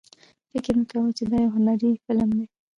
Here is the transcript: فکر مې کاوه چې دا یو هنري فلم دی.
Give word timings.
فکر 0.51 0.73
مې 0.77 0.85
کاوه 0.89 1.11
چې 1.17 1.23
دا 1.31 1.37
یو 1.43 1.53
هنري 1.55 1.91
فلم 2.05 2.29
دی. 2.37 2.45